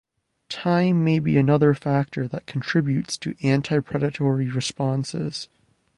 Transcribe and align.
Time 0.49 1.03
may 1.03 1.19
be 1.19 1.37
another 1.37 1.75
factor 1.75 2.27
that 2.27 2.47
contributes 2.47 3.19
to 3.19 3.35
anti-predatory 3.45 4.47
responses. 4.49 5.47